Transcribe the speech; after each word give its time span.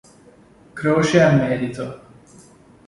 Croce 0.73 1.21
al 1.21 1.35
merito 1.35 1.87